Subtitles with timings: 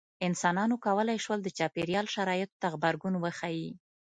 [0.27, 3.69] انسانانو کولی شول د چاپېریال شرایطو ته غبرګون وښيي.